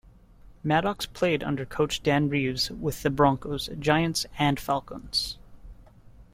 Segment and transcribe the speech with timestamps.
[0.63, 5.37] Maddox played under coach Dan Reeves with the Broncos, Giants, and Falcons.